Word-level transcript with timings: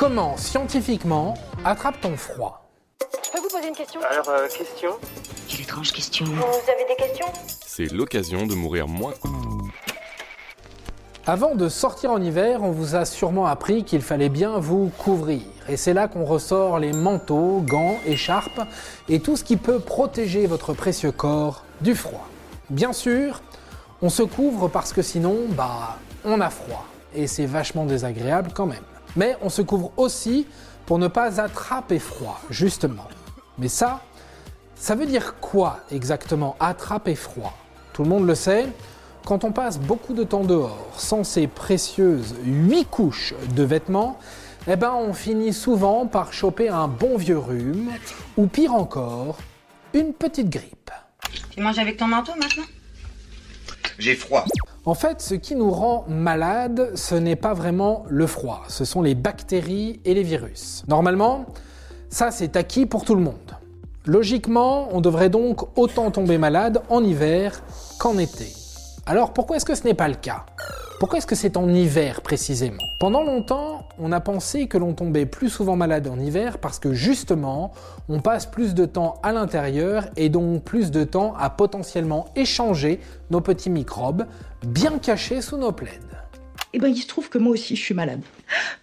Comment 0.00 0.38
scientifiquement 0.38 1.34
attrape-t-on 1.62 2.16
froid 2.16 2.70
Je 3.22 3.32
peux 3.32 3.38
vous 3.38 3.50
poser 3.50 3.68
une 3.68 3.74
question 3.74 4.00
Alors, 4.10 4.30
euh, 4.30 4.48
question 4.48 4.92
Quelle 5.46 5.60
étrange 5.60 5.92
question. 5.92 6.24
Vous 6.24 6.70
avez 6.72 6.86
des 6.88 6.96
questions 6.96 7.26
C'est 7.66 7.92
l'occasion 7.92 8.46
de 8.46 8.54
mourir 8.54 8.88
moins. 8.88 9.12
Avant 11.26 11.54
de 11.54 11.68
sortir 11.68 12.12
en 12.12 12.22
hiver, 12.22 12.62
on 12.62 12.70
vous 12.70 12.94
a 12.94 13.04
sûrement 13.04 13.44
appris 13.44 13.84
qu'il 13.84 14.00
fallait 14.00 14.30
bien 14.30 14.58
vous 14.58 14.90
couvrir. 14.96 15.42
Et 15.68 15.76
c'est 15.76 15.92
là 15.92 16.08
qu'on 16.08 16.24
ressort 16.24 16.78
les 16.78 16.94
manteaux, 16.94 17.60
gants, 17.60 17.98
écharpes 18.06 18.62
et 19.10 19.20
tout 19.20 19.36
ce 19.36 19.44
qui 19.44 19.58
peut 19.58 19.80
protéger 19.80 20.46
votre 20.46 20.72
précieux 20.72 21.12
corps 21.12 21.62
du 21.82 21.94
froid. 21.94 22.26
Bien 22.70 22.94
sûr, 22.94 23.42
on 24.00 24.08
se 24.08 24.22
couvre 24.22 24.68
parce 24.68 24.94
que 24.94 25.02
sinon, 25.02 25.36
bah, 25.50 25.98
on 26.24 26.40
a 26.40 26.48
froid. 26.48 26.86
Et 27.14 27.26
c'est 27.26 27.44
vachement 27.44 27.84
désagréable 27.84 28.52
quand 28.54 28.64
même. 28.64 28.80
Mais 29.16 29.36
on 29.42 29.48
se 29.48 29.62
couvre 29.62 29.92
aussi 29.96 30.46
pour 30.86 30.98
ne 30.98 31.08
pas 31.08 31.40
attraper 31.40 31.98
froid, 31.98 32.40
justement. 32.50 33.08
Mais 33.58 33.68
ça, 33.68 34.00
ça 34.74 34.94
veut 34.94 35.06
dire 35.06 35.36
quoi 35.40 35.80
exactement, 35.90 36.56
attraper 36.58 37.14
froid? 37.14 37.56
Tout 37.92 38.02
le 38.02 38.08
monde 38.08 38.26
le 38.26 38.34
sait, 38.34 38.66
quand 39.26 39.44
on 39.44 39.52
passe 39.52 39.78
beaucoup 39.78 40.14
de 40.14 40.24
temps 40.24 40.44
dehors 40.44 40.86
sans 40.96 41.24
ces 41.24 41.46
précieuses 41.46 42.34
8 42.44 42.86
couches 42.86 43.34
de 43.54 43.62
vêtements, 43.62 44.18
eh 44.66 44.76
ben 44.76 44.92
on 44.92 45.12
finit 45.12 45.52
souvent 45.52 46.06
par 46.06 46.32
choper 46.32 46.68
un 46.68 46.88
bon 46.88 47.16
vieux 47.16 47.38
rhume, 47.38 47.90
ou 48.36 48.46
pire 48.46 48.74
encore, 48.74 49.38
une 49.92 50.12
petite 50.12 50.48
grippe. 50.48 50.90
Tu 51.50 51.60
manges 51.60 51.78
avec 51.78 51.96
ton 51.96 52.06
manteau 52.06 52.32
maintenant? 52.36 52.64
J'ai 53.98 54.14
froid. 54.14 54.44
En 54.86 54.94
fait, 54.94 55.20
ce 55.20 55.34
qui 55.34 55.56
nous 55.56 55.70
rend 55.70 56.06
malade, 56.08 56.92
ce 56.94 57.14
n'est 57.14 57.36
pas 57.36 57.52
vraiment 57.52 58.04
le 58.08 58.26
froid, 58.26 58.62
ce 58.68 58.86
sont 58.86 59.02
les 59.02 59.14
bactéries 59.14 60.00
et 60.06 60.14
les 60.14 60.22
virus. 60.22 60.84
Normalement, 60.88 61.44
ça 62.08 62.30
c'est 62.30 62.56
acquis 62.56 62.86
pour 62.86 63.04
tout 63.04 63.14
le 63.14 63.20
monde. 63.20 63.34
Logiquement, 64.06 64.88
on 64.92 65.02
devrait 65.02 65.28
donc 65.28 65.76
autant 65.76 66.10
tomber 66.10 66.38
malade 66.38 66.80
en 66.88 67.04
hiver 67.04 67.62
qu'en 67.98 68.16
été. 68.16 68.46
Alors 69.04 69.34
pourquoi 69.34 69.56
est-ce 69.56 69.66
que 69.66 69.74
ce 69.74 69.84
n'est 69.84 69.92
pas 69.92 70.08
le 70.08 70.14
cas? 70.14 70.46
Pourquoi 71.00 71.16
est-ce 71.16 71.26
que 71.26 71.34
c'est 71.34 71.56
en 71.56 71.66
hiver 71.72 72.20
précisément? 72.20 72.82
Pendant 72.98 73.22
longtemps, 73.22 73.88
on 73.98 74.12
a 74.12 74.20
pensé 74.20 74.66
que 74.66 74.76
l'on 74.76 74.92
tombait 74.92 75.24
plus 75.24 75.48
souvent 75.48 75.74
malade 75.74 76.06
en 76.06 76.20
hiver 76.20 76.58
parce 76.58 76.78
que 76.78 76.92
justement, 76.92 77.72
on 78.10 78.20
passe 78.20 78.44
plus 78.44 78.74
de 78.74 78.84
temps 78.84 79.14
à 79.22 79.32
l'intérieur 79.32 80.10
et 80.18 80.28
donc 80.28 80.62
plus 80.62 80.90
de 80.90 81.04
temps 81.04 81.32
à 81.38 81.48
potentiellement 81.48 82.26
échanger 82.36 83.00
nos 83.30 83.40
petits 83.40 83.70
microbes 83.70 84.26
bien 84.66 84.98
cachés 84.98 85.40
sous 85.40 85.56
nos 85.56 85.72
plaids. 85.72 86.00
Eh 86.72 86.78
ben, 86.78 86.88
il 86.88 86.98
se 86.98 87.08
trouve 87.08 87.28
que 87.28 87.38
moi 87.38 87.52
aussi, 87.52 87.74
je 87.74 87.82
suis 87.82 87.94
malade. 87.94 88.20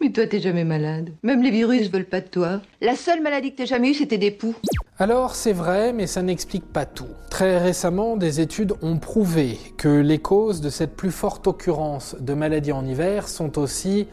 Mais 0.00 0.10
toi, 0.10 0.26
t'es 0.26 0.40
jamais 0.40 0.64
malade. 0.64 1.10
Même 1.22 1.42
les 1.42 1.52
virus 1.52 1.88
veulent 1.88 2.04
pas 2.04 2.20
de 2.20 2.26
toi. 2.26 2.60
La 2.80 2.96
seule 2.96 3.22
maladie 3.22 3.52
que 3.52 3.58
t'as 3.58 3.64
jamais 3.64 3.90
eue, 3.90 3.94
c'était 3.94 4.18
des 4.18 4.32
poux. 4.32 4.56
Alors 4.98 5.36
c'est 5.36 5.52
vrai, 5.52 5.92
mais 5.92 6.06
ça 6.06 6.22
n'explique 6.22 6.64
pas 6.64 6.84
tout. 6.84 7.06
Très 7.30 7.58
récemment, 7.58 8.16
des 8.16 8.40
études 8.40 8.72
ont 8.82 8.96
prouvé 8.96 9.58
que 9.76 9.88
les 9.88 10.18
causes 10.18 10.60
de 10.60 10.70
cette 10.70 10.96
plus 10.96 11.12
forte 11.12 11.46
occurrence 11.46 12.16
de 12.18 12.34
maladies 12.34 12.72
en 12.72 12.84
hiver 12.84 13.28
sont 13.28 13.58
aussi 13.58 14.08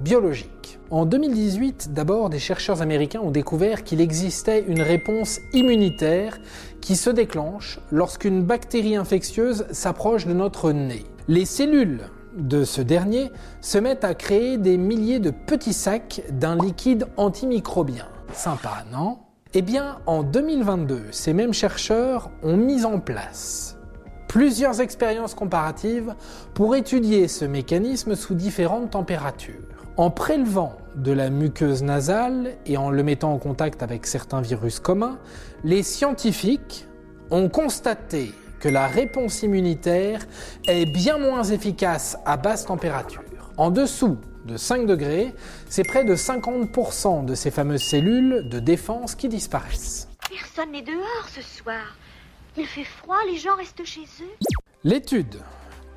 biologiques. 0.00 0.78
En 0.90 1.06
2018, 1.06 1.92
d'abord, 1.92 2.30
des 2.30 2.38
chercheurs 2.38 2.82
américains 2.82 3.20
ont 3.20 3.30
découvert 3.30 3.84
qu'il 3.84 4.00
existait 4.00 4.64
une 4.66 4.82
réponse 4.82 5.40
immunitaire 5.52 6.38
qui 6.80 6.96
se 6.96 7.10
déclenche 7.10 7.78
lorsqu'une 7.92 8.42
bactérie 8.42 8.96
infectieuse 8.96 9.66
s'approche 9.70 10.26
de 10.26 10.32
notre 10.32 10.72
nez. 10.72 11.04
Les 11.28 11.44
cellules 11.44 12.08
de 12.36 12.64
ce 12.64 12.80
dernier 12.80 13.30
se 13.60 13.78
mettent 13.78 14.04
à 14.04 14.14
créer 14.14 14.58
des 14.58 14.76
milliers 14.76 15.20
de 15.20 15.30
petits 15.30 15.72
sacs 15.72 16.22
d'un 16.30 16.56
liquide 16.56 17.06
antimicrobien. 17.16 18.06
Sympa, 18.32 18.84
non? 18.92 19.18
Eh 19.54 19.62
bien, 19.62 19.98
en 20.06 20.22
2022, 20.22 21.04
ces 21.12 21.32
mêmes 21.32 21.54
chercheurs 21.54 22.30
ont 22.42 22.56
mis 22.56 22.84
en 22.84 22.98
place 22.98 23.74
plusieurs 24.34 24.80
expériences 24.80 25.36
comparatives 25.36 26.12
pour 26.54 26.74
étudier 26.74 27.28
ce 27.28 27.44
mécanisme 27.44 28.16
sous 28.16 28.34
différentes 28.34 28.90
températures. 28.90 29.62
En 29.96 30.10
prélevant 30.10 30.72
de 30.96 31.12
la 31.12 31.30
muqueuse 31.30 31.84
nasale 31.84 32.56
et 32.66 32.76
en 32.76 32.90
le 32.90 33.04
mettant 33.04 33.32
en 33.32 33.38
contact 33.38 33.80
avec 33.84 34.08
certains 34.08 34.40
virus 34.40 34.80
communs, 34.80 35.20
les 35.62 35.84
scientifiques 35.84 36.88
ont 37.30 37.48
constaté 37.48 38.32
que 38.64 38.70
la 38.70 38.86
réponse 38.86 39.42
immunitaire 39.42 40.20
est 40.66 40.86
bien 40.86 41.18
moins 41.18 41.44
efficace 41.44 42.16
à 42.24 42.38
basse 42.38 42.64
température. 42.64 43.20
En 43.58 43.70
dessous 43.70 44.16
de 44.46 44.56
5 44.56 44.86
degrés, 44.86 45.34
c'est 45.68 45.84
près 45.84 46.02
de 46.02 46.16
50% 46.16 47.26
de 47.26 47.34
ces 47.34 47.50
fameuses 47.50 47.82
cellules 47.82 48.48
de 48.48 48.60
défense 48.60 49.16
qui 49.16 49.28
disparaissent. 49.28 50.08
Personne 50.30 50.72
n'est 50.72 50.80
dehors 50.80 51.28
ce 51.30 51.42
soir. 51.42 51.94
Il 52.56 52.64
fait 52.64 52.84
froid, 52.84 53.18
les 53.30 53.36
gens 53.36 53.54
restent 53.54 53.84
chez 53.84 54.06
eux. 54.22 54.48
L'étude, 54.82 55.36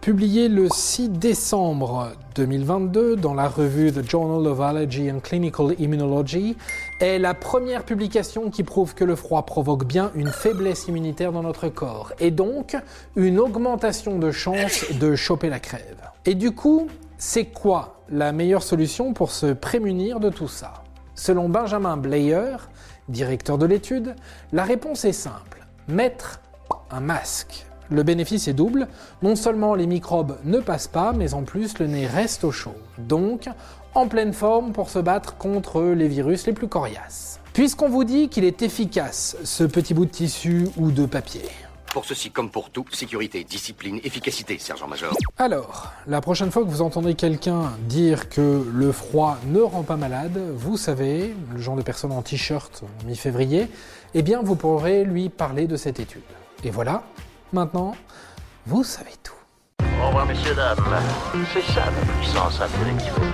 publiée 0.01 0.49
le 0.49 0.67
6 0.69 1.07
décembre 1.09 2.11
2022 2.35 3.15
dans 3.15 3.33
la 3.33 3.47
revue 3.47 3.93
The 3.93 4.09
Journal 4.09 4.45
of 4.45 4.59
Allergy 4.59 5.09
and 5.09 5.21
Clinical 5.21 5.73
Immunology, 5.79 6.57
est 6.99 7.19
la 7.19 7.33
première 7.33 7.83
publication 7.83 8.49
qui 8.49 8.63
prouve 8.63 8.95
que 8.95 9.03
le 9.03 9.15
froid 9.15 9.45
provoque 9.45 9.85
bien 9.85 10.11
une 10.15 10.29
faiblesse 10.29 10.87
immunitaire 10.87 11.31
dans 11.31 11.43
notre 11.43 11.69
corps 11.69 12.13
et 12.19 12.31
donc 12.31 12.75
une 13.15 13.39
augmentation 13.39 14.17
de 14.17 14.31
chances 14.31 14.85
de 14.99 15.15
choper 15.15 15.49
la 15.49 15.59
crève. 15.59 16.09
Et 16.25 16.35
du 16.35 16.51
coup, 16.51 16.87
c'est 17.17 17.45
quoi 17.45 18.01
la 18.09 18.31
meilleure 18.31 18.63
solution 18.63 19.13
pour 19.13 19.31
se 19.31 19.53
prémunir 19.53 20.19
de 20.19 20.29
tout 20.29 20.47
ça? 20.47 20.83
Selon 21.15 21.49
Benjamin 21.49 21.97
Blayer, 21.97 22.57
directeur 23.09 23.57
de 23.57 23.65
l'étude, 23.65 24.15
la 24.51 24.63
réponse 24.63 25.05
est 25.05 25.13
simple 25.13 25.57
mettre 25.87 26.41
un 26.91 26.99
masque. 26.99 27.65
Le 27.89 28.03
bénéfice 28.03 28.49
est 28.49 28.53
double, 28.53 28.87
non 29.21 29.37
seulement 29.37 29.73
les 29.73 29.87
microbes 29.87 30.37
ne 30.43 30.59
passent 30.59 30.89
pas, 30.89 31.13
mais 31.13 31.33
en 31.33 31.43
plus 31.43 31.79
le 31.79 31.87
nez 31.87 32.05
reste 32.05 32.43
au 32.43 32.51
chaud. 32.51 32.75
Donc, 32.97 33.47
en 33.97 34.07
pleine 34.07 34.31
forme 34.31 34.73
pour 34.73 34.91
se 34.91 34.99
battre 34.99 35.37
contre 35.37 35.81
les 35.81 36.07
virus 36.07 36.45
les 36.45 36.53
plus 36.53 36.67
coriaces. 36.67 37.39
Puisqu'on 37.53 37.89
vous 37.89 38.03
dit 38.03 38.29
qu'il 38.29 38.43
est 38.43 38.61
efficace, 38.61 39.35
ce 39.43 39.63
petit 39.63 39.95
bout 39.95 40.05
de 40.05 40.11
tissu 40.11 40.67
ou 40.77 40.91
de 40.91 41.07
papier. 41.07 41.41
Pour 41.91 42.05
ceci 42.05 42.29
comme 42.29 42.51
pour 42.51 42.69
tout, 42.69 42.85
sécurité, 42.91 43.43
discipline, 43.43 43.99
efficacité, 44.03 44.59
sergent-major. 44.59 45.11
Alors, 45.39 45.93
la 46.05 46.21
prochaine 46.21 46.51
fois 46.51 46.63
que 46.63 46.69
vous 46.69 46.83
entendez 46.83 47.15
quelqu'un 47.15 47.71
dire 47.89 48.29
que 48.29 48.63
le 48.71 48.91
froid 48.91 49.39
ne 49.47 49.61
rend 49.61 49.81
pas 49.81 49.97
malade, 49.97 50.39
vous 50.53 50.77
savez, 50.77 51.33
le 51.51 51.59
genre 51.59 51.75
de 51.75 51.81
personne 51.81 52.11
en 52.11 52.21
t-shirt 52.21 52.83
mi-février, 53.07 53.67
eh 54.13 54.21
bien 54.21 54.43
vous 54.43 54.55
pourrez 54.55 55.05
lui 55.05 55.29
parler 55.29 55.65
de 55.65 55.75
cette 55.75 55.99
étude. 55.99 56.21
Et 56.63 56.69
voilà, 56.69 57.01
maintenant, 57.51 57.95
vous 58.67 58.83
savez 58.83 59.13
tout. 59.23 59.33
Au 59.99 60.07
revoir, 60.09 60.27
messieurs, 60.27 60.53
dames. 60.53 60.77
C'est 61.51 61.73
ça 61.73 61.85
la 61.85 62.13
puissance 62.13 62.61
intellectuelle. 62.61 63.33